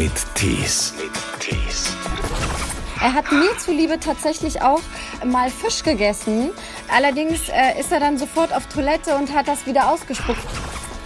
[0.00, 0.94] mit Tees.
[1.40, 1.92] Tees.
[3.02, 4.80] Er hat mir zuliebe tatsächlich auch
[5.26, 6.52] mal Fisch gegessen.
[6.88, 10.40] Allerdings äh, ist er dann sofort auf Toilette und hat das wieder ausgespuckt.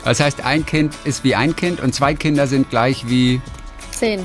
[0.05, 3.41] Das heißt, ein Kind ist wie ein Kind und zwei Kinder sind gleich wie.
[3.91, 4.25] Zehn.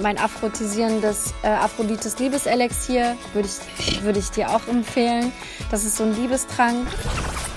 [0.00, 5.30] Mein aphrodisierendes äh, Aphrodites Liebeselixier würde ich, würde ich dir auch empfehlen.
[5.70, 6.86] Das ist so ein Liebestrank.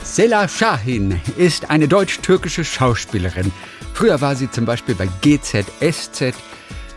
[0.04, 3.54] Sela Shahin ist eine deutsch-türkische Schauspielerin.
[3.98, 6.36] Früher war sie zum Beispiel bei GZSZ.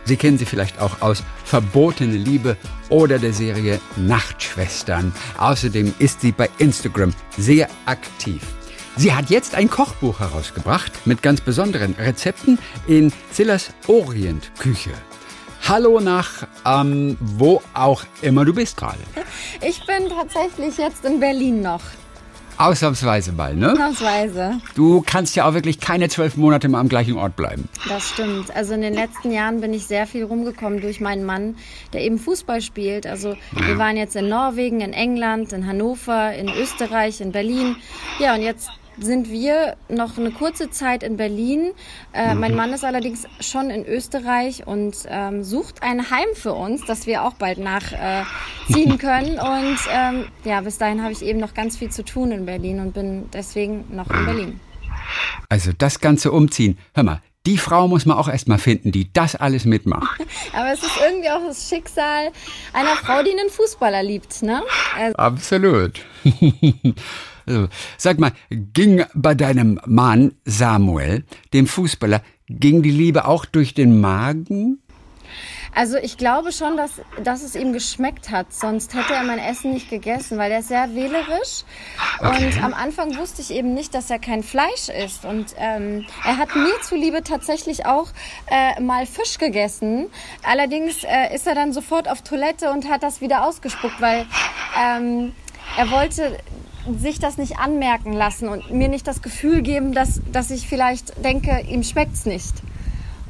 [0.05, 2.57] Sie kennen sie vielleicht auch aus Verbotene Liebe
[2.89, 5.11] oder der Serie Nachtschwestern.
[5.39, 8.43] Außerdem ist sie bei Instagram sehr aktiv.
[8.97, 14.91] Sie hat jetzt ein Kochbuch herausgebracht mit ganz besonderen Rezepten in Zillas Orientküche.
[15.67, 18.99] Hallo nach ähm, wo auch immer du bist gerade.
[19.59, 21.81] Ich bin tatsächlich jetzt in Berlin noch.
[22.61, 23.71] Ausnahmsweise mal, ne?
[23.71, 24.59] Ausnahmsweise.
[24.75, 27.67] Du kannst ja auch wirklich keine zwölf Monate mal am gleichen Ort bleiben.
[27.87, 28.55] Das stimmt.
[28.55, 31.55] Also in den letzten Jahren bin ich sehr viel rumgekommen durch meinen Mann,
[31.93, 33.07] der eben Fußball spielt.
[33.07, 37.75] Also wir waren jetzt in Norwegen, in England, in Hannover, in Österreich, in Berlin.
[38.19, 38.69] Ja, und jetzt
[39.03, 41.71] sind wir noch eine kurze Zeit in Berlin.
[42.13, 46.85] Äh, mein Mann ist allerdings schon in Österreich und ähm, sucht ein Heim für uns,
[46.85, 49.39] das wir auch bald nachziehen äh, können.
[49.39, 52.79] Und ähm, ja, bis dahin habe ich eben noch ganz viel zu tun in Berlin
[52.79, 54.59] und bin deswegen noch in Berlin.
[55.49, 56.77] Also das ganze Umziehen.
[56.93, 60.21] Hör mal, die Frau muss man auch erstmal finden, die das alles mitmacht.
[60.53, 62.31] Aber es ist irgendwie auch das Schicksal
[62.73, 64.61] einer Frau, die einen Fußballer liebt, ne?
[64.95, 66.01] Also Absolut.
[67.47, 73.73] Also, sag mal, ging bei deinem Mann Samuel, dem Fußballer, ging die Liebe auch durch
[73.73, 74.79] den Magen?
[75.73, 76.91] Also ich glaube schon, dass,
[77.23, 78.53] dass es ihm geschmeckt hat.
[78.53, 81.63] Sonst hätte er mein Essen nicht gegessen, weil er ist sehr wählerisch.
[82.19, 82.45] Okay.
[82.45, 85.23] Und am Anfang wusste ich eben nicht, dass er kein Fleisch isst.
[85.23, 88.09] Und ähm, er hat mir zuliebe tatsächlich auch
[88.47, 90.09] äh, mal Fisch gegessen.
[90.43, 94.25] Allerdings äh, ist er dann sofort auf Toilette und hat das wieder ausgespuckt, weil
[94.77, 95.33] ähm,
[95.77, 96.37] er wollte
[96.97, 101.23] sich das nicht anmerken lassen und mir nicht das Gefühl geben, dass, dass ich vielleicht
[101.23, 102.53] denke, ihm schmeckt's nicht.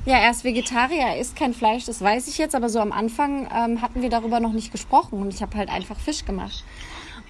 [0.06, 2.92] Ja, er ist Vegetarier, er isst kein Fleisch, das weiß ich jetzt, aber so am
[2.92, 6.64] Anfang ähm, hatten wir darüber noch nicht gesprochen und ich habe halt einfach Fisch gemacht.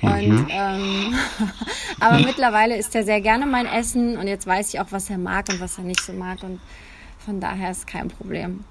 [0.02, 1.14] Und, ähm,
[2.00, 5.18] aber mittlerweile isst er sehr gerne mein Essen und jetzt weiß ich auch, was er
[5.18, 6.60] mag und was er nicht so mag und
[7.24, 8.64] von daher ist kein Problem.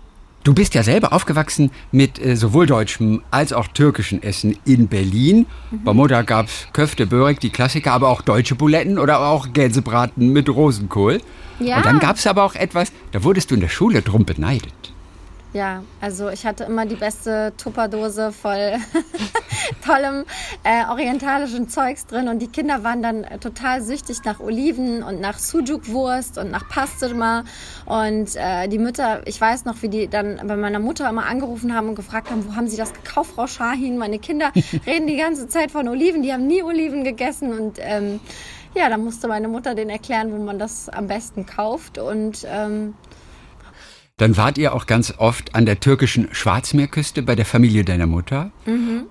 [0.42, 5.44] Du bist ja selber aufgewachsen mit äh, sowohl deutschem als auch türkischem Essen in Berlin.
[5.70, 10.48] Bei Mutter gab's Köfte, Börek, die Klassiker, aber auch deutsche Buletten oder auch Gänsebraten mit
[10.48, 11.20] Rosenkohl.
[11.58, 11.76] Ja.
[11.76, 14.72] Und dann gab's aber auch etwas, da wurdest du in der Schule drum beneidet.
[15.52, 18.74] Ja, also ich hatte immer die beste Tupperdose voll
[19.84, 20.24] tollem
[20.62, 25.20] äh, orientalischen Zeugs drin und die Kinder waren dann äh, total süchtig nach Oliven und
[25.20, 27.44] nach Sujuk-Wurst und nach Pastırma
[27.84, 31.74] und äh, die Mütter, ich weiß noch, wie die dann bei meiner Mutter immer angerufen
[31.74, 33.98] haben und gefragt haben, wo haben sie das gekauft, Frau Shahin?
[33.98, 34.52] Meine Kinder
[34.86, 37.52] reden die ganze Zeit von Oliven, die haben nie Oliven gegessen.
[37.58, 38.20] Und ähm,
[38.74, 41.98] ja, dann musste meine Mutter denen erklären, wo man das am besten kauft.
[41.98, 42.94] Und ähm,
[44.20, 48.50] Dann wart ihr auch ganz oft an der türkischen Schwarzmeerküste bei der Familie deiner Mutter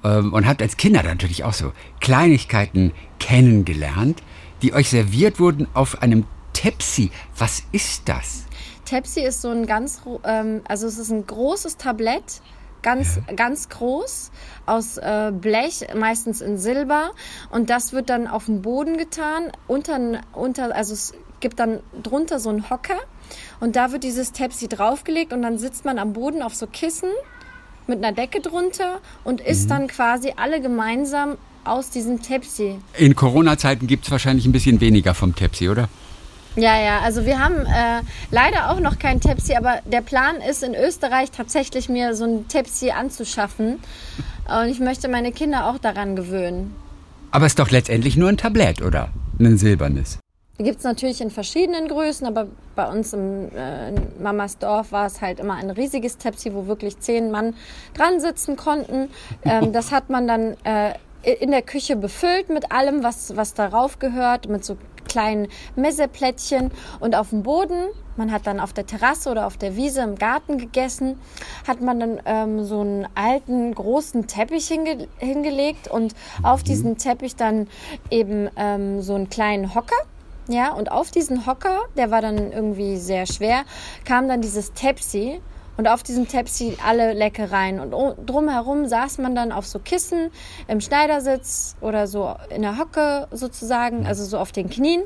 [0.04, 4.22] ähm, und habt als Kinder natürlich auch so Kleinigkeiten kennengelernt,
[4.62, 7.10] die euch serviert wurden auf einem Tepsi.
[7.36, 8.46] Was ist das?
[8.86, 12.44] Tepsi ist so ein ganz, ähm, also es ist ein großes Tablett,
[12.84, 14.30] ganz, ganz groß,
[14.68, 17.14] aus äh, Blech, meistens in Silber.
[17.50, 22.40] Und das wird dann auf den Boden getan, unter, unter, also es gibt dann drunter
[22.40, 23.00] so einen Hocker.
[23.60, 27.10] Und da wird dieses Tepsi draufgelegt und dann sitzt man am Boden auf so Kissen
[27.88, 32.80] mit einer Decke drunter und isst dann quasi alle gemeinsam aus diesem Tepsi.
[32.98, 35.90] In Corona-Zeiten gibt's wahrscheinlich ein bisschen weniger vom Tepsi, oder?
[36.56, 38.02] Ja, ja, also wir haben äh,
[38.32, 42.48] leider auch noch kein Tepsi, aber der Plan ist in Österreich tatsächlich mir so ein
[42.48, 43.80] Tepsi anzuschaffen.
[44.48, 46.76] Und ich möchte meine Kinder auch daran gewöhnen.
[47.32, 49.10] Aber ist doch letztendlich nur ein Tablett, oder?
[49.40, 50.20] Ein silbernes.
[50.60, 54.92] Die gibt es natürlich in verschiedenen Größen, aber bei uns im äh, in Mamas Dorf
[54.92, 57.56] war es halt immer ein riesiges Tepsi, wo wirklich zehn Mann
[57.94, 59.10] dran sitzen konnten.
[59.46, 64.00] Ähm, das hat man dann äh, in der Küche befüllt mit allem, was, was darauf
[64.00, 64.78] gehört, mit so
[65.08, 65.48] kleinen
[65.78, 67.88] Messeplättchen und auf dem Boden.
[68.18, 71.18] Man hat dann auf der Terrasse oder auf der Wiese im Garten gegessen,
[71.66, 76.14] hat man dann ähm, so einen alten großen Teppich hinge hingelegt und
[76.44, 77.68] auf diesen Teppich dann
[78.12, 79.96] eben ähm, so einen kleinen Hocker.
[80.50, 83.66] Ja, und auf diesen Hocker, der war dann irgendwie sehr schwer,
[84.04, 85.40] kam dann dieses Tepsi.
[85.78, 87.80] Und auf diesem Tepsi alle Leckereien.
[87.80, 90.30] Und drumherum saß man dann auf so Kissen
[90.68, 95.04] im Schneidersitz oder so in der Hocke sozusagen, also so auf den Knien.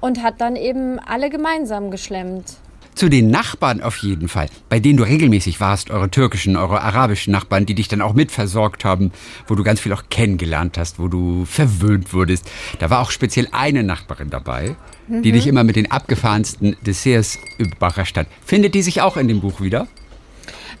[0.00, 2.56] Und hat dann eben alle gemeinsam geschlemmt.
[3.02, 7.32] Zu den Nachbarn auf jeden Fall, bei denen du regelmäßig warst, eure türkischen, eure arabischen
[7.32, 9.10] Nachbarn, die dich dann auch mitversorgt haben,
[9.48, 12.48] wo du ganz viel auch kennengelernt hast, wo du verwöhnt wurdest.
[12.78, 14.76] Da war auch speziell eine Nachbarin dabei,
[15.08, 15.32] die Mhm.
[15.32, 18.28] dich immer mit den abgefahrensten Desserts überrascht hat.
[18.46, 19.88] Findet die sich auch in dem Buch wieder?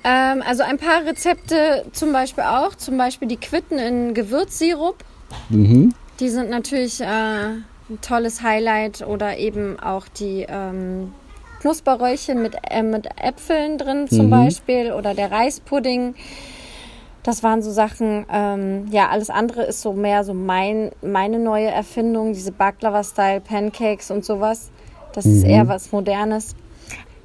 [0.04, 2.76] Ähm, also ein paar Rezepte zum Beispiel auch.
[2.76, 5.02] Zum Beispiel die Quitten in Gewürzsirup.
[5.50, 7.64] Die sind natürlich äh, ein
[8.00, 9.02] tolles Highlight.
[9.04, 11.12] Oder eben auch die ähm,
[11.62, 14.92] Knusperröllchen mit, äh, mit Äpfeln drin zum Beispiel.
[14.92, 16.14] Oder der Reispudding.
[17.22, 21.68] Das waren so Sachen, ähm, ja, alles andere ist so mehr so mein, meine neue
[21.68, 24.72] Erfindung, diese Baklava-Style-Pancakes und sowas.
[25.12, 26.56] Das ist eher was Modernes.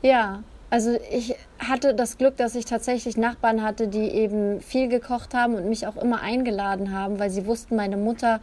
[0.03, 5.33] Ja, also ich hatte das Glück, dass ich tatsächlich Nachbarn hatte, die eben viel gekocht
[5.33, 8.41] haben und mich auch immer eingeladen haben, weil sie wussten, meine Mutter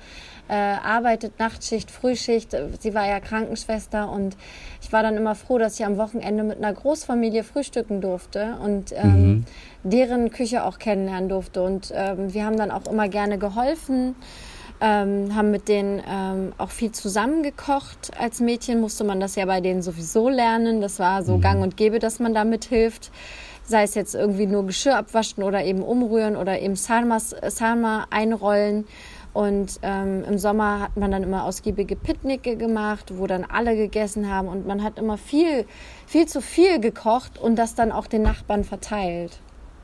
[0.49, 2.57] äh, arbeitet Nachtschicht, Frühschicht.
[2.81, 4.37] Sie war ja Krankenschwester und
[4.81, 8.93] ich war dann immer froh, dass ich am Wochenende mit einer Großfamilie frühstücken durfte und
[8.93, 9.45] ähm,
[9.83, 11.63] deren Küche auch kennenlernen durfte.
[11.63, 14.15] Und ähm, wir haben dann auch immer gerne geholfen
[14.81, 18.11] ähm, haben mit denen ähm, auch viel zusammengekocht.
[18.19, 20.81] Als Mädchen musste man das ja bei denen sowieso lernen.
[20.81, 23.11] Das war so gang und gäbe, dass man da mithilft.
[23.67, 28.85] Sei es jetzt irgendwie nur Geschirr abwaschen oder eben umrühren oder eben Salmas, Salma einrollen.
[29.33, 34.31] Und ähm, im Sommer hat man dann immer ausgiebige Picknicke gemacht, wo dann alle gegessen
[34.31, 34.47] haben.
[34.49, 35.65] Und man hat immer viel,
[36.07, 39.39] viel zu viel gekocht und das dann auch den Nachbarn verteilt.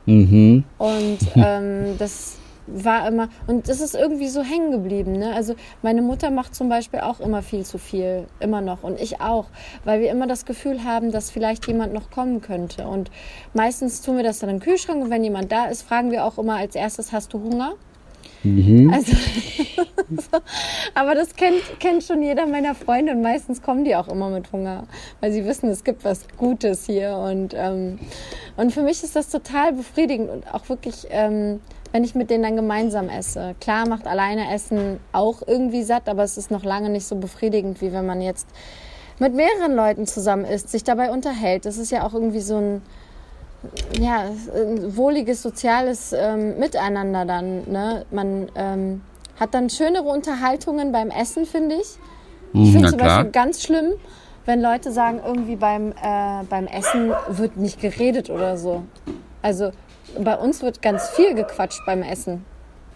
[0.05, 0.63] Mhm.
[0.77, 5.13] Und ähm, das war immer, und das ist irgendwie so hängen geblieben.
[5.13, 5.33] Ne?
[5.33, 8.83] Also meine Mutter macht zum Beispiel auch immer viel zu viel, immer noch.
[8.83, 9.47] Und ich auch,
[9.83, 12.87] weil wir immer das Gefühl haben, dass vielleicht jemand noch kommen könnte.
[12.87, 13.11] Und
[13.53, 16.37] meistens tun wir das dann im Kühlschrank und wenn jemand da ist, fragen wir auch
[16.37, 17.73] immer als erstes, hast du Hunger?
[18.91, 19.15] Also,
[20.09, 20.39] so.
[20.95, 24.51] aber das kennt, kennt schon jeder meiner Freunde und meistens kommen die auch immer mit
[24.51, 24.87] Hunger,
[25.19, 27.17] weil sie wissen, es gibt was Gutes hier.
[27.17, 27.99] Und, ähm,
[28.57, 31.61] und für mich ist das total befriedigend und auch wirklich, ähm,
[31.91, 33.55] wenn ich mit denen dann gemeinsam esse.
[33.59, 37.81] Klar macht alleine Essen auch irgendwie satt, aber es ist noch lange nicht so befriedigend,
[37.81, 38.47] wie wenn man jetzt
[39.19, 41.65] mit mehreren Leuten zusammen isst, sich dabei unterhält.
[41.65, 42.81] Das ist ja auch irgendwie so ein,
[43.99, 47.69] ja, ein wohliges soziales ähm, Miteinander dann.
[47.69, 48.05] Ne?
[48.09, 49.01] Man ähm,
[49.39, 51.97] hat dann schönere Unterhaltungen beim Essen, finde ich.
[52.53, 53.17] Ich finde na zum klar.
[53.17, 53.93] Beispiel ganz schlimm,
[54.45, 58.83] wenn Leute sagen, irgendwie beim, äh, beim Essen wird nicht geredet oder so.
[59.41, 59.71] Also
[60.19, 62.45] bei uns wird ganz viel gequatscht beim Essen.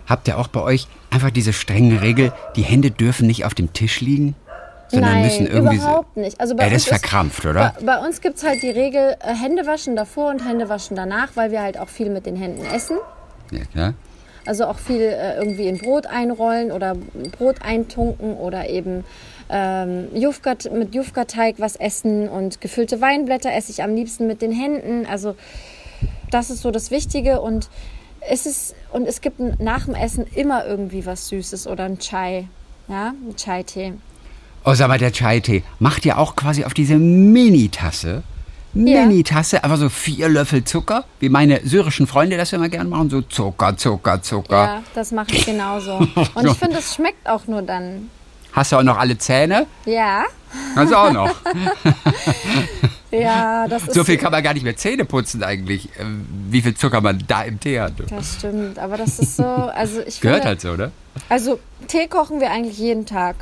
[0.08, 3.74] Habt ihr auch bei euch einfach diese strenge Regel, die Hände dürfen nicht auf dem
[3.74, 4.36] Tisch liegen?
[4.88, 5.78] Sondern Nein, müssen irgendwie.
[5.78, 6.40] überhaupt nicht.
[6.40, 7.74] Also bei Ja, das uns ist verkrampft, oder?
[7.80, 10.96] Bei, bei uns gibt es halt die Regel, äh, Hände waschen davor und Hände waschen
[10.96, 12.98] danach, weil wir halt auch viel mit den Händen essen.
[13.52, 13.94] Ja, klar.
[14.46, 16.96] Also auch viel äh, irgendwie in Brot einrollen oder
[17.38, 19.04] Brot eintunken oder eben
[19.50, 24.52] ähm, Jufka, mit Jufka-Teig was essen und gefüllte Weinblätter esse ich am liebsten mit den
[24.52, 25.08] Händen.
[25.08, 25.36] Also
[26.32, 27.70] das ist so das Wichtige und
[28.28, 32.48] es ist und es gibt nach dem Essen immer irgendwie was Süßes oder ein Chai,
[32.88, 33.94] ja, ein Chai-Tee.
[34.64, 35.64] Oh, sag mal, der Chai-Tee.
[35.80, 38.24] Macht ihr auch quasi auf diese Mini-Tasse?
[38.74, 43.22] Mini-Tasse, aber so vier Löffel Zucker, wie meine syrischen Freunde das immer gern machen, so
[43.22, 44.64] Zucker, Zucker, Zucker.
[44.66, 45.98] Ja, das mache ich genauso.
[46.34, 48.10] Und ich finde, es schmeckt auch nur dann.
[48.52, 49.68] Hast du auch noch alle Zähne?
[49.86, 50.26] Ja,
[50.76, 51.30] Hast du auch noch.
[53.22, 56.04] ja, das ist so viel kann man gar nicht mehr Zähne putzen eigentlich, äh,
[56.50, 57.94] wie viel Zucker man da im Tee hat.
[58.10, 60.92] Das stimmt, aber das ist so, also ich Gehört finde, halt so, oder?
[61.30, 63.36] also Tee kochen wir eigentlich jeden Tag.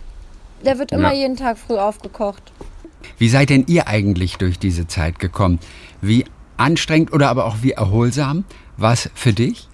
[0.65, 1.19] Der wird immer Ja.
[1.19, 2.51] jeden Tag früh aufgekocht.
[3.17, 5.59] Wie seid denn ihr eigentlich durch diese Zeit gekommen?
[6.01, 6.25] Wie
[6.57, 8.45] anstrengend oder aber auch wie erholsam
[8.77, 9.67] war es für dich?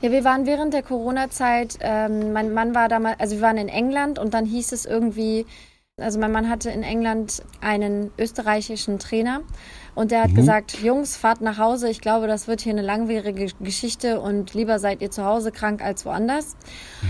[0.00, 3.68] Ja, wir waren während der Corona-Zeit, ähm, mein Mann war damals, also wir waren in
[3.68, 5.46] England und dann hieß es irgendwie,
[6.00, 9.40] also mein Mann hatte in England einen österreichischen Trainer
[9.94, 13.48] und der hat gesagt, Jungs, fahrt nach Hause, ich glaube, das wird hier eine langwierige
[13.60, 16.56] Geschichte und lieber seid ihr zu Hause krank als woanders.
[17.02, 17.06] Äh,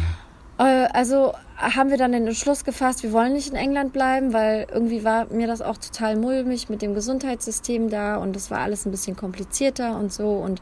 [0.61, 5.05] Also haben wir dann den Entschluss gefasst, wir wollen nicht in England bleiben, weil irgendwie
[5.05, 8.91] war mir das auch total mulmig mit dem Gesundheitssystem da und das war alles ein
[8.91, 10.33] bisschen komplizierter und so.
[10.33, 10.61] Und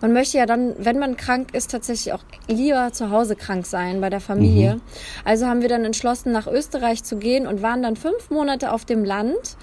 [0.00, 4.00] man möchte ja dann, wenn man krank ist, tatsächlich auch lieber zu Hause krank sein
[4.00, 4.80] bei der Familie.
[5.24, 8.84] Also haben wir dann entschlossen, nach Österreich zu gehen und waren dann fünf Monate auf
[8.84, 9.56] dem Land.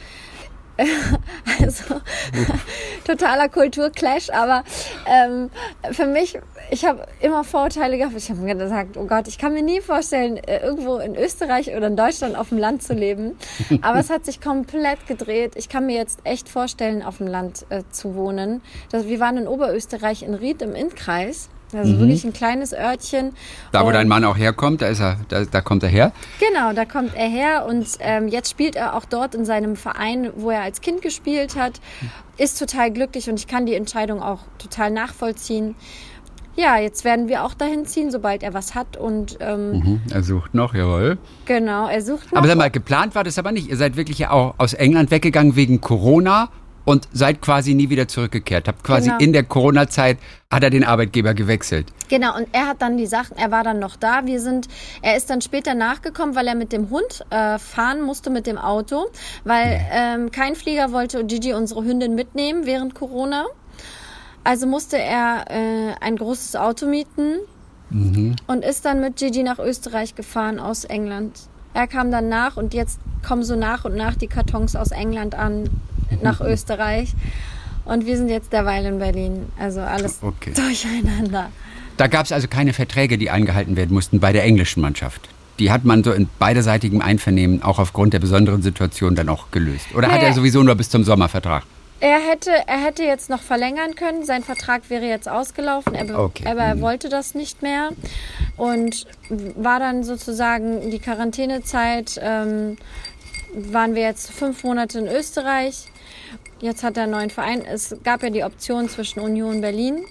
[1.62, 2.02] Also
[3.06, 4.64] totaler Kulturclash, aber
[5.08, 5.50] ähm,
[5.92, 6.40] für mich,
[6.72, 8.16] ich habe immer Vorurteile gehabt.
[8.18, 11.76] Ich habe mir gesagt, oh Gott, ich kann mir nie vorstellen, äh, irgendwo in Österreich
[11.76, 13.38] oder in Deutschland auf dem Land zu leben.
[13.82, 15.54] Aber es hat sich komplett gedreht.
[15.56, 18.62] Ich kann mir jetzt echt vorstellen, auf dem Land äh, zu wohnen.
[18.92, 21.50] Das, wir waren in Oberösterreich in Ried im Innkreis.
[21.74, 23.34] Also wirklich ein kleines Örtchen.
[23.72, 26.12] Da, wo Und- dein Mann auch herkommt, da, ist er, da, da kommt er her.
[26.40, 30.30] Genau, da kommt er her und ähm, jetzt spielt er auch dort in seinem Verein,
[30.36, 31.80] wo er als Kind gespielt hat,
[32.38, 35.76] ist total glücklich und ich kann die Entscheidung auch total nachvollziehen.
[36.58, 40.22] Ja, jetzt werden wir auch dahin ziehen, sobald er was hat und ähm, Mhm, er
[40.22, 41.18] sucht noch, jawohl.
[41.46, 42.38] genau, er sucht noch.
[42.40, 43.70] Aber sag mal, geplant war das aber nicht.
[43.70, 46.50] Ihr seid wirklich ja auch aus England weggegangen wegen Corona
[46.86, 48.68] und seid quasi nie wieder zurückgekehrt.
[48.68, 49.20] Habt quasi Genau.
[49.20, 50.18] in der Corona-Zeit
[50.52, 51.88] hat er den Arbeitgeber gewechselt.
[52.10, 54.26] Genau, und er hat dann die Sachen, er war dann noch da.
[54.26, 54.68] Wir sind,
[55.02, 58.58] er ist dann später nachgekommen, weil er mit dem Hund äh, fahren musste mit dem
[58.58, 59.08] Auto,
[59.44, 63.46] weil ähm, kein Flieger wollte Gigi unsere Hündin mitnehmen während Corona.
[64.44, 67.36] Also musste er äh, ein großes Auto mieten
[68.48, 71.38] und ist dann mit Gigi nach Österreich gefahren aus England.
[71.74, 75.36] Er kam dann nach und jetzt kommen so nach und nach die Kartons aus England
[75.36, 75.70] an
[76.22, 77.14] nach Österreich.
[77.86, 79.48] Und wir sind jetzt derweil in Berlin.
[79.60, 80.54] Also alles Okay.
[80.56, 81.50] durcheinander.
[81.98, 85.30] Da gab es also keine Verträge, die eingehalten werden mussten bei der englischen Mannschaft.
[85.60, 89.88] Die hat man so in beiderseitigem Einvernehmen auch aufgrund der besonderen Situation dann auch gelöst.
[89.96, 90.28] Oder hat Nee.
[90.28, 91.64] er sowieso nur bis zum Sommervertrag?
[92.00, 94.26] Er hätte, er hätte jetzt noch verlängern können.
[94.26, 96.48] Sein Vertrag wäre jetzt ausgelaufen, aber, Okay.
[96.48, 97.90] aber er wollte das nicht mehr.
[98.58, 99.06] Und
[99.56, 102.78] war dann sozusagen die Quarantänezeit, ähm,
[103.54, 105.91] waren wir jetzt fünf Monate in Österreich.
[106.62, 107.64] Jetzt hat er einen neuen Verein.
[107.66, 110.06] Es gab ja die Option zwischen Union Berlin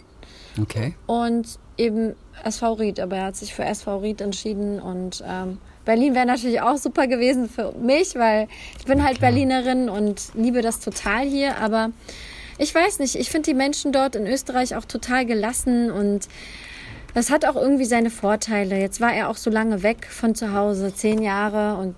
[0.61, 0.95] Okay.
[1.07, 2.15] und eben
[2.45, 3.01] SV Ried.
[3.01, 7.07] Aber er hat sich für SV Ried entschieden und ähm, Berlin wäre natürlich auch super
[7.07, 11.57] gewesen für mich, weil ich bin halt Berlinerin und liebe das total hier.
[11.59, 11.91] Aber
[12.59, 16.29] ich weiß nicht, ich finde die Menschen dort in Österreich auch total gelassen und
[17.15, 18.79] das hat auch irgendwie seine Vorteile.
[18.79, 21.95] Jetzt war er auch so lange weg von zu Hause, zehn Jahre und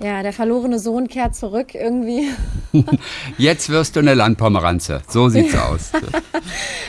[0.00, 2.30] ja, der verlorene Sohn kehrt zurück irgendwie.
[3.38, 5.02] Jetzt wirst du eine Landpomeranze.
[5.08, 5.90] So sieht's aus.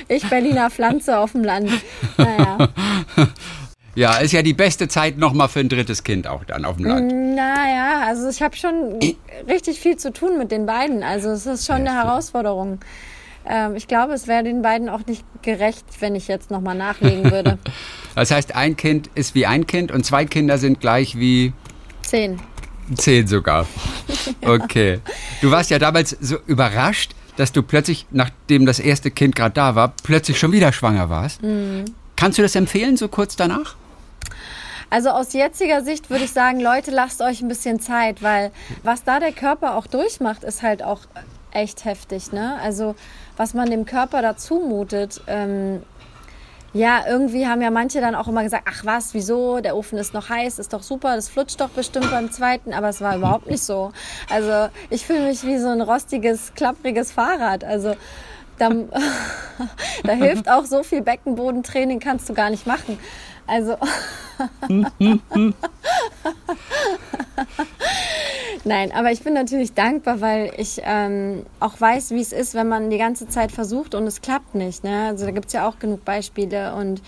[0.08, 1.72] Ich Berliner Pflanze auf dem Land.
[2.18, 2.70] Naja.
[3.98, 6.86] Ja, ist ja die beste Zeit nochmal für ein drittes Kind auch dann auf dem
[6.86, 7.14] Land.
[7.36, 9.00] Naja, also ich habe schon
[9.48, 11.02] richtig viel zu tun mit den beiden.
[11.02, 12.80] Also es ist schon eine Herausforderung.
[13.48, 17.32] Ähm, ich glaube, es wäre den beiden auch nicht gerecht, wenn ich jetzt nochmal nachlegen
[17.32, 17.58] würde.
[18.16, 21.54] Das heißt, ein Kind ist wie ein Kind und zwei Kinder sind gleich wie
[22.06, 22.40] Zehn.
[22.96, 23.66] zehn sogar.
[24.46, 25.00] Okay.
[25.42, 29.76] Du warst ja damals so überrascht, dass du plötzlich, nachdem das erste Kind gerade da
[29.76, 31.42] war, plötzlich schon wieder schwanger warst.
[32.16, 33.76] Kannst du das empfehlen, so kurz danach?
[34.90, 38.52] Also aus jetziger Sicht würde ich sagen, Leute, lasst euch ein bisschen Zeit, weil
[38.84, 41.02] was da der Körper auch durchmacht, ist halt auch
[41.52, 42.32] echt heftig.
[42.32, 42.58] Ne?
[42.62, 42.96] Also
[43.36, 45.22] was man dem Körper da zumutet.
[45.28, 45.82] Ähm,
[46.76, 50.14] ja, irgendwie haben ja manche dann auch immer gesagt, ach was, wieso, der Ofen ist
[50.14, 53.50] noch heiß, ist doch super, das flutscht doch bestimmt beim zweiten, aber es war überhaupt
[53.50, 53.94] nicht so.
[54.30, 57.64] Also ich fühle mich wie so ein rostiges, klappriges Fahrrad.
[57.64, 57.96] Also
[58.60, 58.70] da,
[60.04, 63.00] da hilft auch so viel Beckenbodentraining, kannst du gar nicht machen.
[63.48, 63.78] Also
[68.64, 72.68] Nein, aber ich bin natürlich dankbar, weil ich ähm, auch weiß, wie es ist, wenn
[72.68, 74.84] man die ganze Zeit versucht und es klappt nicht.
[74.84, 75.08] Ne?
[75.08, 77.02] Also da gibt's ja auch genug Beispiele und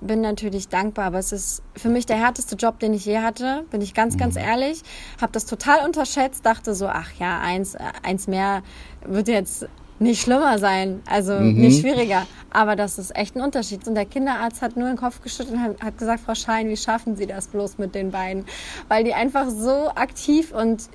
[0.00, 3.64] bin natürlich dankbar, aber es ist für mich der härteste Job, den ich je hatte,
[3.70, 4.82] bin ich ganz, ganz ehrlich.
[5.20, 8.62] Habe das total unterschätzt, dachte so, ach ja, eins, äh, eins mehr
[9.04, 9.66] wird jetzt
[9.98, 12.26] nicht schlimmer sein, also nicht schwieriger.
[12.50, 13.86] Aber das ist echt ein Unterschied.
[13.86, 17.16] Und der Kinderarzt hat nur den Kopf geschüttelt und hat, gesagt, Frau Schein, wie schaffen
[17.16, 18.46] Sie das bloß mit den beiden?
[18.88, 20.88] Weil die einfach so aktiv und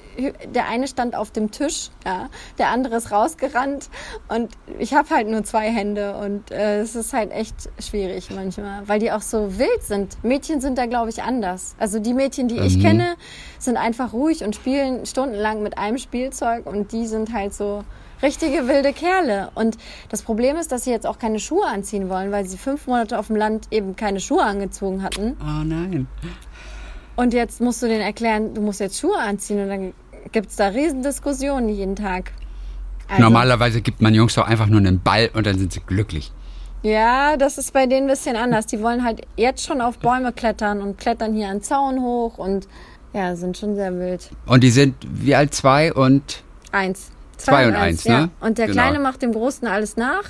[0.55, 3.89] der eine stand auf dem Tisch, ja, der andere ist rausgerannt
[4.27, 8.87] und ich habe halt nur zwei Hände und äh, es ist halt echt schwierig manchmal,
[8.87, 10.23] weil die auch so wild sind.
[10.23, 11.75] Mädchen sind da, glaube ich, anders.
[11.77, 13.15] Also die Mädchen, die ich kenne,
[13.59, 17.83] sind einfach ruhig und spielen stundenlang mit einem Spielzeug und die sind halt so
[18.21, 19.51] richtige wilde Kerle.
[19.55, 19.77] Und
[20.09, 23.17] das Problem ist, dass sie jetzt auch keine Schuhe anziehen wollen, weil sie fünf Monate
[23.17, 25.37] auf dem Land eben keine Schuhe angezogen hatten.
[25.41, 26.07] Oh nein.
[27.15, 29.93] Und jetzt musst du denen erklären, du musst jetzt Schuhe anziehen und dann
[30.31, 32.31] gibt's da Riesendiskussionen jeden Tag.
[33.07, 36.31] Also, Normalerweise gibt man Jungs doch einfach nur einen Ball und dann sind sie glücklich.
[36.83, 38.65] Ja, das ist bei denen ein bisschen anders.
[38.65, 42.67] Die wollen halt jetzt schon auf Bäume klettern und klettern hier an Zaun hoch und
[43.13, 44.31] ja, sind schon sehr wild.
[44.45, 45.53] Und die sind wie alt?
[45.53, 47.11] Zwei und Eins.
[47.43, 48.21] Zwei und eins, ja.
[48.21, 48.29] ne?
[48.39, 48.81] Und der Genau.
[48.81, 50.23] Kleine macht dem Großen alles nach.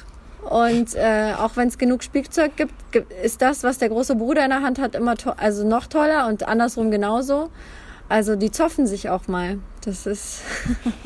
[0.49, 2.73] Und äh, auch wenn es genug Spielzeug gibt,
[3.23, 6.47] ist das, was der große Bruder in der Hand hat, immer also noch toller und
[6.47, 7.49] andersrum genauso.
[8.09, 9.59] Also die zoffen sich auch mal.
[9.85, 10.41] Das ist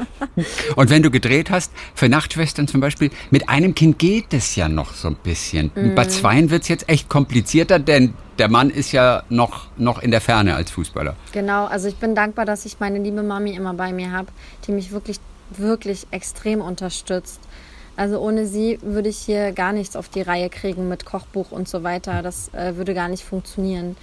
[0.76, 4.68] Und wenn du gedreht hast, für Nachtschwestern zum Beispiel, mit einem Kind geht es ja
[4.68, 5.72] noch so ein bisschen.
[5.76, 5.96] Mhm.
[5.96, 10.12] Bei zweien wird es jetzt echt komplizierter, denn der Mann ist ja noch, noch in
[10.12, 11.16] der Ferne als Fußballer.
[11.32, 11.66] genau.
[11.66, 14.28] Also ich bin dankbar, dass ich meine liebe Mami immer bei mir habe,
[14.66, 17.40] die mich wirklich, wirklich extrem unterstützt.
[17.98, 21.70] Also ohne sie würde ich hier gar nichts auf die Reihe kriegen mit Kochbuch und
[21.70, 22.22] so weiter.
[22.22, 23.96] Das äh, würde gar nicht funktionieren.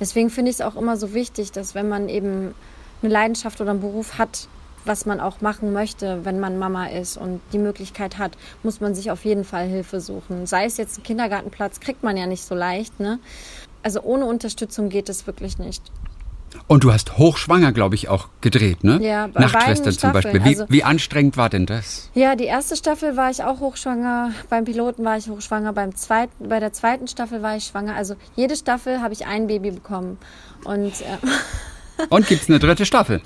[0.00, 2.54] Deswegen finde ich es auch immer so wichtig, dass wenn man eben
[3.02, 4.48] eine Leidenschaft oder einen Beruf hat,
[4.84, 8.94] was man auch machen möchte, wenn man Mama ist und die Möglichkeit hat, muss man
[8.94, 10.46] sich auf jeden Fall Hilfe suchen.
[10.46, 12.98] Sei es jetzt ein Kindergartenplatz, kriegt man ja nicht so leicht.
[13.00, 13.18] Ne?
[13.82, 15.82] Also ohne Unterstützung geht es wirklich nicht.
[16.68, 18.98] Und du hast hochschwanger, glaube ich, auch gedreht, ne?
[19.00, 20.44] Ja, bei Nachtschwester beiden zum Beispiel.
[20.44, 22.10] Wie, Also- wie anstrengend war denn das?
[22.14, 26.48] Ja, die erste Staffel war ich auch hochschwanger, beim Piloten war ich hochschwanger, beim zweiten,
[26.48, 27.94] bei der zweiten Staffel war ich schwanger.
[27.94, 30.18] Also jede Staffel habe ich ein Baby bekommen.
[30.64, 33.22] Und äh, Und gibt's eine dritte Staffel?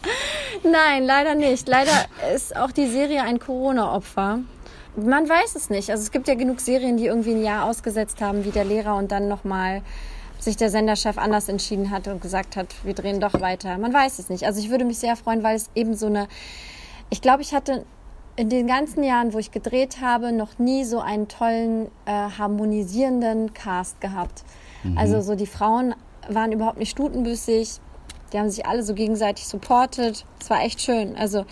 [0.63, 1.67] Nein, leider nicht.
[1.69, 1.91] Leider
[2.35, 4.41] ist auch die Serie ein Corona-Opfer.
[4.97, 5.91] Man weiß es nicht.
[5.91, 8.97] Also es gibt ja genug Serien, die irgendwie ein Jahr ausgesetzt haben, wie der Lehrer
[8.97, 9.83] und dann nochmal
[10.41, 13.79] sich der Senderchef anders entschieden hat und gesagt hat, wir drehen doch weiter.
[13.79, 14.45] Man weiß es nicht.
[14.45, 16.29] Also ich würde mich sehr freuen, weil es eben so eine,
[17.11, 17.85] ich glaube, ich hatte
[18.37, 23.53] in den ganzen Jahren, wo ich gedreht habe, noch nie so einen tollen, äh, harmonisierenden
[23.53, 24.45] Cast gehabt.
[24.97, 25.95] Also so die Frauen
[26.29, 27.81] waren überhaupt nicht stutenbüssig.
[28.33, 30.25] Die haben sich alle so gegenseitig supportet.
[30.41, 31.17] Es war echt schön.
[31.17, 31.45] Also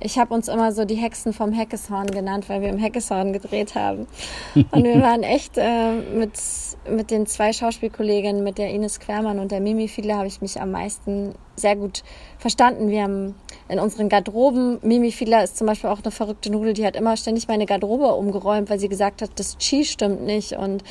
[0.00, 3.74] ich habe uns immer so die Hexen vom Heckeshorn genannt, weil wir im Heckeshorn gedreht
[3.74, 4.06] haben.
[4.54, 6.32] Und wir waren echt äh, mit,
[6.88, 10.60] mit den zwei Schauspielkolleginnen, mit der Ines Quermann und der Mimi Fiedler, habe ich mich
[10.60, 12.02] am meisten sehr gut
[12.38, 12.88] verstanden.
[12.88, 13.34] Wir haben
[13.68, 17.16] in unseren Garderoben, Mimi Fiedler ist zum Beispiel auch eine verrückte Nudel, die hat immer
[17.16, 20.52] ständig meine Garderobe umgeräumt, weil sie gesagt hat, das Chi stimmt nicht.
[20.52, 20.82] Und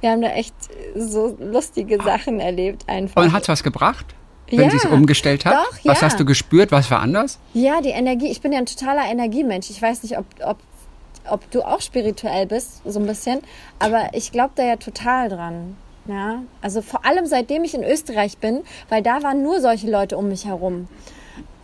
[0.00, 0.54] wir haben da echt
[0.94, 3.22] so lustige Sachen erlebt einfach.
[3.22, 4.14] Und hat's was gebracht?
[4.50, 5.54] Wenn Ja, sie es umgestellt hat?
[5.54, 6.06] doch, Was ja.
[6.06, 6.72] hast du gespürt?
[6.72, 7.38] Was war anders?
[7.54, 8.28] Ja, die Energie.
[8.28, 9.68] Ich bin ja ein totaler Energiemensch.
[9.70, 10.58] Ich weiß nicht, ob, ob,
[11.28, 13.40] ob du auch spirituell bist, so ein bisschen.
[13.78, 15.76] Aber ich glaube da ja total dran.
[16.06, 20.16] Ja, also vor allem seitdem ich in Österreich bin, weil da waren nur solche Leute
[20.16, 20.88] um mich herum.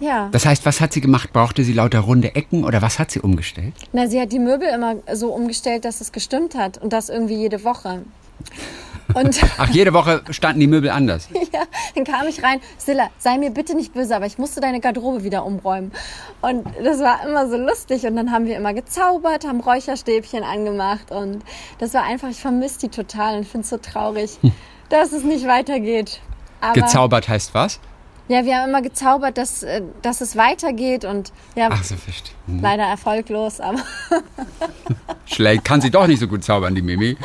[0.01, 1.33] Ja, Das heißt, was hat sie gemacht?
[1.33, 3.73] Brauchte sie lauter runde Ecken oder was hat sie umgestellt?
[3.93, 7.37] na, sie hat die Möbel immer so umgestellt, dass es gestimmt hat und das irgendwie
[7.37, 8.03] jede Woche.
[9.13, 11.29] Und Ach, jede Woche standen die Möbel anders.
[11.53, 11.63] ja,
[11.95, 15.25] dann kam ich rein, Silla, sei mir bitte nicht böse, aber ich musste deine Garderobe
[15.25, 15.93] wieder umräumen.
[16.41, 18.07] Und das war immer so lustig.
[18.07, 21.11] Und dann haben wir immer gezaubert, haben Räucherstäbchen angemacht.
[21.11, 21.43] Und
[21.79, 24.39] das war einfach, ich vermisse die total und finde es so traurig,
[24.89, 26.21] dass es nicht weitergeht.
[26.61, 27.81] Aber Gezaubert heißt was?
[28.29, 32.35] Ja, wir haben immer gezaubert, dass, äh, dass es weitergeht und ja, Ach so, verstehe.
[32.61, 33.79] leider erfolglos, aber
[35.27, 35.65] Schlecht.
[35.65, 37.17] Kann sie doch nicht so gut zaubern, die Mimi.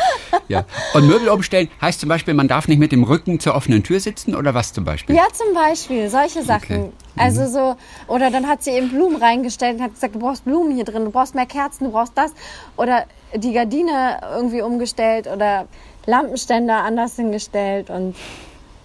[0.48, 0.66] Ja.
[0.94, 4.00] Und Möbel umstellen heißt zum Beispiel, man darf nicht mit dem Rücken zur offenen Tür
[4.00, 5.16] sitzen oder was zum Beispiel?
[5.16, 6.76] Ja, zum Beispiel, solche Sachen.
[6.78, 6.92] Okay.
[7.16, 7.22] Mhm.
[7.22, 7.76] Also so,
[8.08, 11.06] oder dann hat sie eben Blumen reingestellt und hat gesagt, du brauchst Blumen hier drin,
[11.06, 12.32] du brauchst mehr Kerzen, du brauchst das.
[12.78, 15.68] Oder die Gardine irgendwie umgestellt oder
[16.06, 18.16] Lampenständer anders hingestellt und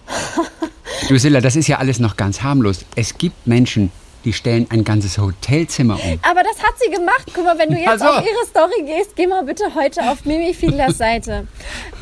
[1.07, 2.85] Drusilla, das ist ja alles noch ganz harmlos.
[2.95, 3.91] Es gibt Menschen,
[4.23, 6.19] die stellen ein ganzes Hotelzimmer um.
[6.23, 7.25] aber das hat sie gemacht.
[7.33, 8.05] Guck mal, wenn du jetzt Ach so.
[8.05, 11.47] auf ihre Story gehst, geh mal bitte heute auf Mimi Fiedlers Seite.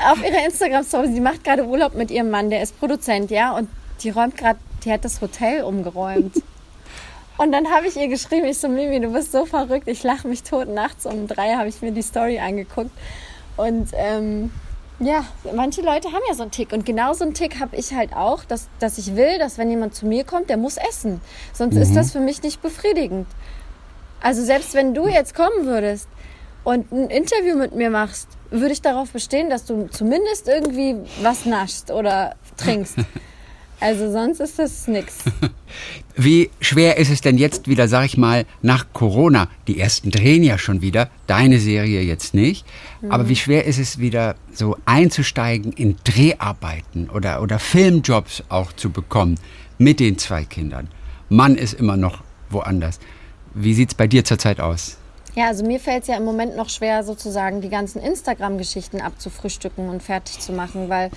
[0.09, 1.13] Auf ihre Instagram-Story.
[1.13, 3.67] Sie macht gerade Urlaub mit ihrem Mann, der ist Produzent, ja, und
[4.01, 6.41] die räumt gerade, die hat das Hotel umgeräumt.
[7.37, 10.27] Und dann habe ich ihr geschrieben, ich so, Mimi, du bist so verrückt, ich lache
[10.27, 10.67] mich tot.
[10.69, 12.91] Nachts um drei habe ich mir die Story angeguckt.
[13.57, 14.51] Und ähm,
[15.05, 16.73] ja, manche Leute haben ja so einen Tick.
[16.73, 19.69] Und genau so einen Tick habe ich halt auch, dass, dass ich will, dass wenn
[19.69, 21.21] jemand zu mir kommt, der muss essen.
[21.53, 23.27] Sonst ist das für mich nicht befriedigend.
[24.21, 26.07] Also selbst wenn du jetzt kommen würdest
[26.63, 31.45] und ein Interview mit mir machst, würde ich darauf bestehen, dass du zumindest irgendwie was
[31.45, 32.97] naschst oder trinkst.
[33.83, 35.17] Also sonst ist das nix.
[36.15, 39.49] Wie schwer ist es denn jetzt wieder, sag ich mal, nach Corona?
[39.67, 42.65] Die ersten drehen ja schon wieder, deine Serie jetzt nicht.
[43.09, 48.89] Aber wie schwer ist es wieder, so einzusteigen in Dreharbeiten oder, oder Filmjobs auch zu
[48.89, 49.37] bekommen
[49.77, 50.87] mit den zwei Kindern?
[51.27, 53.01] Mann ist immer noch woanders.
[53.53, 54.97] Wie sieht's bei dir zurzeit aus?
[55.35, 59.89] Ja, also mir fällt es ja im Moment noch schwer, sozusagen die ganzen Instagram-Geschichten abzufrühstücken
[59.89, 61.09] und fertig zu machen, weil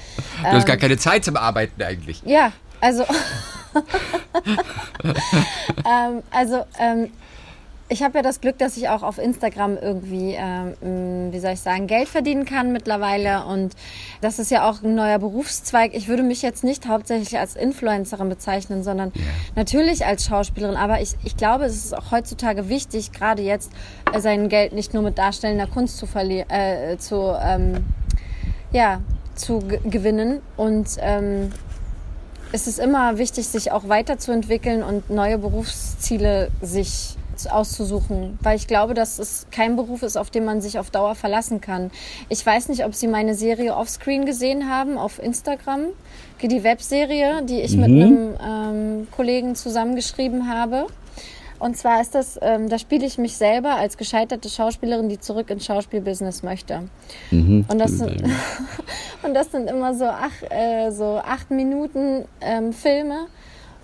[0.43, 2.23] Du hast gar keine Zeit zum Arbeiten eigentlich.
[2.25, 3.05] Ja, also.
[5.05, 7.13] ähm, also, ähm,
[7.89, 11.61] ich habe ja das Glück, dass ich auch auf Instagram irgendwie, ähm, wie soll ich
[11.61, 13.45] sagen, Geld verdienen kann mittlerweile.
[13.45, 13.75] Und
[14.21, 15.95] das ist ja auch ein neuer Berufszweig.
[15.95, 19.13] Ich würde mich jetzt nicht hauptsächlich als Influencerin bezeichnen, sondern
[19.55, 20.77] natürlich als Schauspielerin.
[20.77, 23.71] Aber ich, ich glaube, es ist auch heutzutage wichtig, gerade jetzt
[24.13, 27.85] äh, sein Geld nicht nur mit darstellender Kunst zu verlieren, äh, zu, ähm,
[28.73, 29.01] ja,
[29.37, 30.43] zu gewinnen.
[30.57, 31.53] Und ähm,
[32.51, 38.95] es ist immer wichtig, sich auch weiterzuentwickeln und neue Berufsziele sich auszusuchen, weil ich glaube,
[38.95, 41.91] dass es kein Beruf ist, auf den man sich auf Dauer verlassen kann.
[42.29, 45.87] Ich weiß nicht, ob Sie meine Serie Offscreen gesehen haben auf Instagram,
[46.43, 50.87] die Webserie, die ich mit einem ähm, Kollegen zusammengeschrieben habe.
[51.59, 55.51] Und zwar ist das, ähm, da spiele ich mich selber als gescheiterte Schauspielerin, die zurück
[55.51, 56.83] ins Schauspielbusiness möchte.
[57.31, 57.65] Mhm.
[57.69, 58.23] Und, das sind,
[59.23, 63.27] und das sind immer so acht, äh, so acht Minuten ähm, Filme.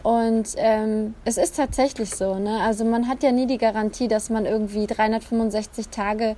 [0.03, 2.35] Und ähm, es ist tatsächlich so.
[2.38, 2.61] Ne?
[2.61, 6.35] Also man hat ja nie die Garantie, dass man irgendwie 365 Tage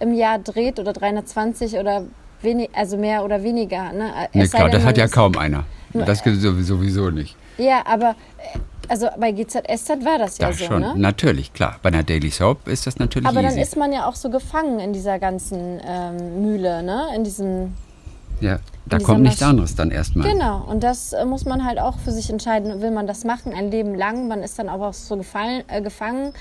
[0.00, 2.02] im Jahr dreht oder 320 oder
[2.42, 3.92] wenig, also mehr oder weniger.
[3.92, 4.12] Ne?
[4.34, 5.64] Sei klar, denn, das hat ja kaum einer.
[5.94, 7.36] Das geht sowieso nicht.
[7.56, 10.80] Ja, aber äh, also bei GZSZ war das ja Ja, so, schon.
[10.82, 10.92] ne?
[10.96, 11.76] Natürlich, klar.
[11.82, 13.62] Bei einer Daily Soap ist das natürlich Aber dann easy.
[13.62, 17.06] ist man ja auch so gefangen in dieser ganzen ähm, Mühle, ne?
[17.16, 17.72] In diesem
[18.40, 20.30] ja, da kommt nichts anderes dann erstmal.
[20.30, 22.80] Genau, und das äh, muss man halt auch für sich entscheiden.
[22.80, 24.28] Will man das machen, ein Leben lang?
[24.28, 26.32] Man ist dann aber auch so gefallen, äh, gefangen.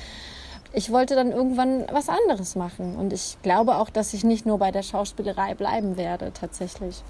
[0.74, 2.96] Ich wollte dann irgendwann was anderes machen.
[2.96, 7.02] Und ich glaube auch, dass ich nicht nur bei der Schauspielerei bleiben werde, tatsächlich.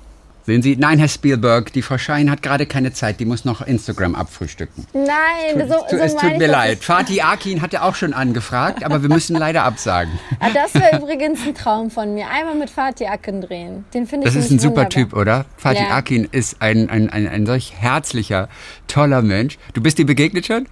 [0.45, 3.61] Sehen Sie, nein, Herr Spielberg, die Frau Schein hat gerade keine Zeit, die muss noch
[3.65, 4.85] Instagram abfrühstücken.
[4.93, 6.83] Nein, so, so es tut mir leid.
[6.83, 10.11] Fatih Akin hatte auch schon angefragt, aber wir müssen leider absagen.
[10.39, 12.27] Ah, Das wäre übrigens ein Traum von mir.
[12.29, 13.85] Einmal mit Fatih Akin drehen.
[13.93, 14.89] Den finde ich Das ist ein nämlich super wunderbar.
[14.89, 15.45] Typ, oder?
[15.57, 15.95] Fatih Ja.
[15.95, 18.47] Akin ist ein, ein, ein, ein solch herzlicher,
[18.87, 19.57] toller Mensch.
[19.73, 20.67] Du bist dir begegnet schon?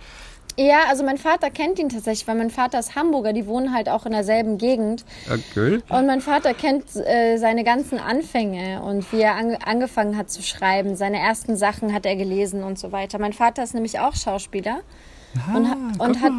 [0.58, 3.90] Ja, also mein Vater kennt ihn tatsächlich, weil mein Vater ist Hamburger, die wohnen halt
[3.90, 5.04] auch in derselben Gegend.
[5.26, 5.80] Okay.
[5.90, 10.44] Und mein Vater kennt äh, seine ganzen Anfänge und wie er ange angefangen hat zu
[10.44, 10.96] schreiben.
[10.96, 13.20] Seine ersten Sachen hat er gelesen und so weiter.
[13.20, 14.82] Mein Vater ist nämlich auch Schauspieler.
[15.56, 16.32] und, ha und hat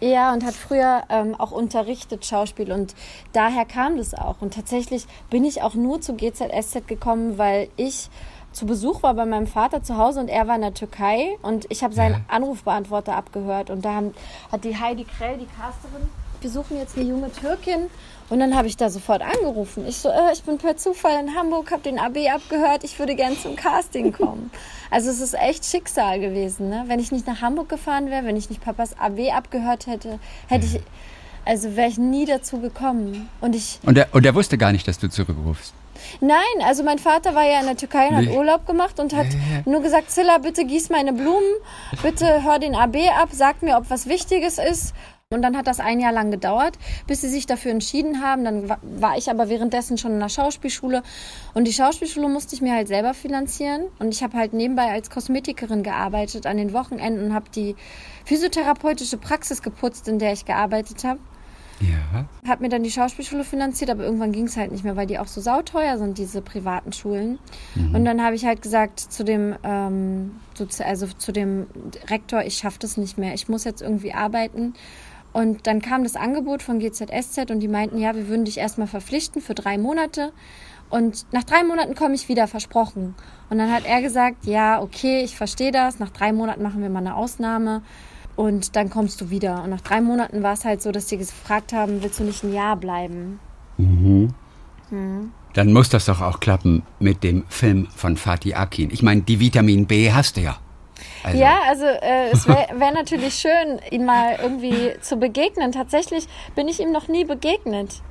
[0.00, 2.94] ja und hat früher ähm, auch unterrichtet Schauspiel und
[3.34, 8.08] daher kam das auch und tatsächlich bin ich auch nur zu GZSZ gekommen, weil ich
[8.58, 11.66] zu Besuch war bei meinem Vater zu Hause und er war in der Türkei und
[11.68, 14.14] ich habe seinen Anrufbeantworter abgehört und da haben,
[14.50, 16.08] hat die Heidi Krell, die Casterin,
[16.40, 17.88] wir suchen jetzt eine junge Türkin
[18.30, 19.86] und dann habe ich da sofort angerufen.
[19.86, 23.14] Ich so, äh, ich bin per Zufall in Hamburg, habe den AB abgehört, ich würde
[23.14, 24.50] gern zum Casting kommen.
[24.90, 26.84] Also es ist echt Schicksal gewesen, ne?
[26.86, 30.18] Wenn ich nicht nach Hamburg gefahren wäre, wenn ich nicht Papas AB abgehört hätte,
[30.48, 30.80] hätte ich,
[31.48, 33.28] also wäre ich nie dazu gekommen.
[33.40, 35.74] Und ich, Und er, und er wusste gar nicht, dass du zurückrufst.
[36.20, 38.28] Nein, also mein Vater war ja in der Türkei und hat.
[38.28, 39.26] Urlaub gemacht und hat
[39.66, 41.52] nur gesagt, Zilla, bitte gieß meine Blumen,
[42.02, 44.94] bitte hör den AB ab, sag mir, ob was Wichtiges ist.
[45.30, 48.44] Und dann hat das ein Jahr lang gedauert, bis sie sich dafür entschieden haben.
[48.44, 51.02] Dann wa- war ich aber währenddessen schon in der Schauspielschule.
[51.52, 53.82] Und die Schauspielschule musste ich mir halt selber finanzieren.
[53.98, 57.76] Und ich habe halt nebenbei als Kosmetikerin gearbeitet an den Wochenenden und habe die
[58.24, 61.18] physiotherapeutische Praxis geputzt, in der ich gearbeitet habe
[61.80, 62.26] Ja.
[62.48, 65.18] habe mir dann die Schauspielschule finanziert, aber irgendwann ging es halt nicht mehr, weil die
[65.18, 67.38] auch so sauteuer sind, diese privaten Schulen.
[67.94, 70.32] Und dann habe ich halt gesagt zu dem, ähm,
[70.84, 71.66] also zu dem
[72.08, 74.74] Rektor, ich schaffe das nicht mehr, ich muss jetzt irgendwie arbeiten.
[75.32, 78.88] Und dann kam das Angebot von GZSZ und die meinten, ja, wir würden dich erstmal
[78.88, 80.32] verpflichten für drei Monate.
[80.90, 83.14] Und nach drei Monaten komme ich wieder, versprochen.
[83.50, 85.98] Und dann hat er gesagt, ja, okay, ich verstehe das.
[85.98, 87.82] Nach drei Monaten machen wir mal eine Ausnahme.
[88.38, 89.64] Und dann kommst du wieder.
[89.64, 92.44] Und nach drei Monaten war es halt so, dass die gefragt haben, willst du nicht
[92.44, 93.40] ein Jahr bleiben?
[95.54, 98.92] Dann muss das doch auch klappen mit dem Film von Fatih Akin.
[98.92, 100.56] Ich meine, die Vitamin B hast du ja.
[101.24, 105.72] Also, Ja, also äh, es wäre wär natürlich schön, ihn mal irgendwie zu begegnen.
[105.72, 108.02] Tatsächlich bin ich ihm noch nie begegnet.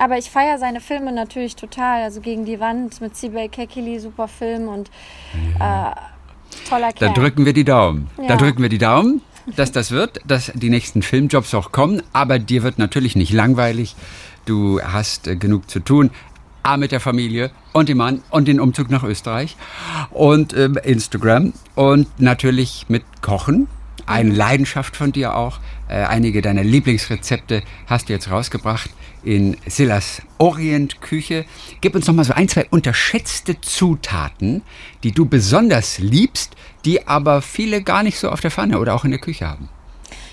[0.00, 2.02] Aber ich feiere seine Filme natürlich total.
[2.02, 4.90] Also gegen die Wand mit Sibel Kekili, super Film und
[5.60, 5.92] äh,
[6.68, 7.12] toller Kerl.
[7.12, 8.10] Dann drücken wir die Daumen.
[8.18, 8.26] Ja.
[8.26, 9.22] Dann drücken wir die Daumen,
[9.56, 12.02] dass das wird, dass die nächsten Filmjobs auch kommen.
[12.12, 13.96] Aber dir wird natürlich nicht langweilig.
[14.44, 16.10] Du hast äh, genug zu tun.
[16.62, 19.56] A mit der Familie und dem Mann und den Umzug nach Österreich
[20.10, 23.68] und ähm, Instagram und natürlich mit Kochen.
[24.06, 25.60] Eine Leidenschaft von dir auch.
[25.88, 28.90] Äh, einige deiner Lieblingsrezepte hast du jetzt rausgebracht
[29.24, 31.46] in Silas Orient-Küche.
[31.80, 34.62] Gib uns noch mal so ein, zwei unterschätzte Zutaten,
[35.02, 39.04] die du besonders liebst, die aber viele gar nicht so auf der Pfanne oder auch
[39.04, 39.68] in der Küche haben.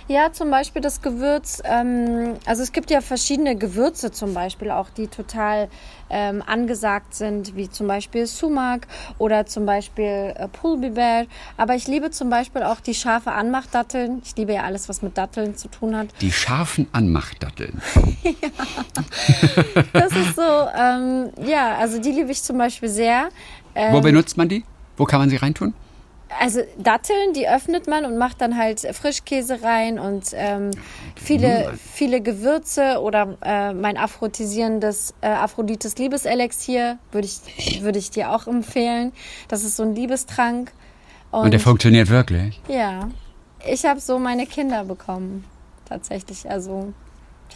[0.08, 1.64] Ja, zum Beispiel das Gewürz.
[1.66, 5.68] Ähm, also es gibt ja verschiedene Gewürze zum Beispiel auch, die total
[6.12, 8.88] ähm, angesagt sind, wie zum Beispiel Sumak
[9.18, 11.26] oder zum Beispiel äh, Pulbiber.
[11.58, 14.22] Aber ich liebe zum Beispiel auch die scharfe Anmachdatteln.
[14.24, 16.10] Ich liebe ja alles, was mit Datteln zu tun hat.
[16.22, 17.82] Die scharfen Anmachdatteln.
[19.94, 23.30] Das ist so, ähm, ja, also die liebe ich zum Beispiel sehr.
[23.74, 24.64] Ähm, Wo benutzt man die?
[24.98, 25.74] Wo kann man sie reintun?
[26.40, 30.72] Also Datteln, die öffnet man und macht dann halt Frischkäse rein und ähm,
[31.16, 38.32] viele, viele Gewürze oder äh, mein aphrodisierendes äh, Aphrodites Liebeselixier würde ich, würde ich dir
[38.32, 39.14] auch empfehlen.
[39.48, 40.72] Das ist so ein Liebestrank.
[41.32, 42.62] Und der funktioniert wirklich.
[42.68, 43.10] ja,
[43.68, 45.46] ich habe so meine Kinder bekommen,
[45.88, 46.50] tatsächlich.
[46.50, 46.94] Also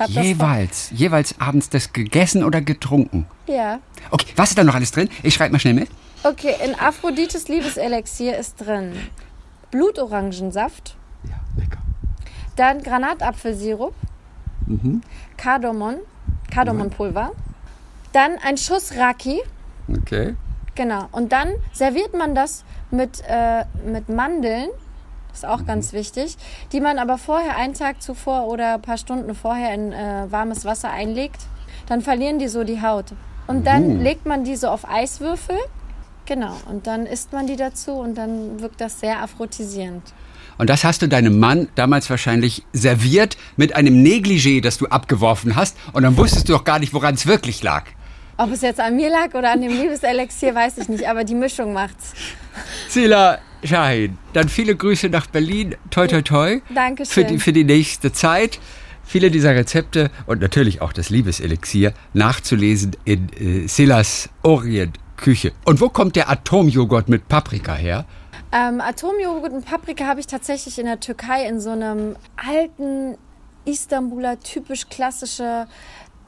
[0.08, 3.26] Jeweils, jeweils abends das gegessen oder getrunken.
[3.48, 3.80] ja.
[4.12, 5.10] Okay, was ist da noch alles drin?
[5.24, 5.90] Ich schreibe mal schnell mit.
[6.24, 8.94] Okay, in Aphrodites Liebeselixier ist drin
[9.72, 11.80] Blutorangensaft, Ja, lecker.
[12.56, 13.94] Dann Granatapfelsirup,
[15.38, 15.96] Kardamom,
[16.52, 17.32] Kardamonpulver.
[18.12, 19.42] Dann ein Schuss Raki.
[19.88, 20.36] Okay.
[20.76, 21.08] Genau.
[21.12, 24.70] Und dann serviert man das mit, äh, mit Mandeln.
[25.34, 26.38] Ist auch ganz wichtig.
[26.72, 30.66] Die man aber vorher, einen Tag zuvor oder ein paar Stunden vorher in äh, warmes
[30.66, 31.40] Wasser einlegt.
[31.88, 33.14] Dann verlieren die so die Haut.
[33.48, 35.58] Und dann legt man die so auf Eiswürfel.
[36.30, 36.56] Genau.
[36.70, 40.04] Und dann isst man die dazu und dann wirkt das sehr aphrodisierend.
[40.60, 45.56] Und das hast du deinem Mann damals wahrscheinlich serviert mit einem Negligé, das du abgeworfen
[45.56, 45.76] hast.
[45.92, 47.86] Und dann wusstest du doch gar nicht, woran es wirklich lag.
[48.38, 51.10] Ob es jetzt an mir lag oder an dem Liebeselixier, weiß ich nicht.
[51.10, 52.14] Aber die Mischung macht's.
[52.90, 55.78] Sila Shahin, dann viele Grüße nach Berlin.
[55.90, 56.60] Toi, toi, toi.
[56.76, 57.12] Dankeschön.
[57.12, 58.60] Für die, für die nächste Zeit.
[59.04, 65.52] Viele dieser Rezepte und natürlich auch das Liebeselixier nachzulesen in äh, Silas Orient Küche.
[65.66, 68.06] Und wo kommt der Atomjoghurt mit Paprika her?
[68.52, 73.18] Ähm, Atomjoghurt und Paprika habe ich tatsächlich in der Türkei in so einem alten
[73.66, 75.68] Istanbuler typisch klassische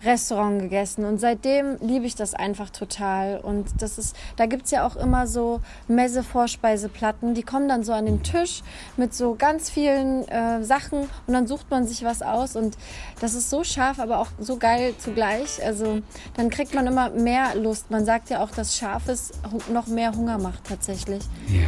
[0.04, 1.06] Restaurant gegessen.
[1.06, 3.40] Und seitdem liebe ich das einfach total.
[3.40, 8.06] Und das ist, da gibt's ja auch immer so Messe-Vorspeiseplatten, die kommen dann so an
[8.06, 8.62] den Tisch
[8.98, 12.56] mit so ganz vielen äh, Sachen und dann sucht man sich was aus.
[12.56, 12.78] Und
[13.20, 16.00] das ist so scharf, aber auch so geil zugleich, also
[16.36, 19.32] dann kriegt man immer mehr Lust, man sagt ja auch, dass Scharfes
[19.72, 21.68] noch mehr Hunger macht tatsächlich, Ja.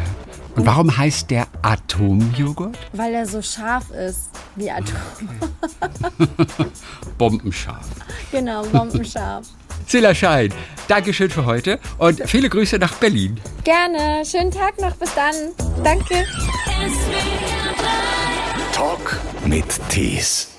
[0.56, 2.78] Und warum heißt der Atomjoghurt?
[2.94, 4.96] weil er so scharf ist, wie Atom,
[7.18, 7.88] Bombenscharf.
[8.32, 9.48] Genau, bombenscharf.
[9.88, 10.54] Sila Schein,
[10.88, 13.40] Dankeschön für heute und viele Grüße nach Berlin.
[13.64, 15.34] Gerne, schönen Tag noch, bis dann,
[15.84, 16.26] danke.
[18.74, 20.53] Talk mit Tees.